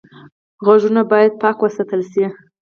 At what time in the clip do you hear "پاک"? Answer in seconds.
1.41-1.57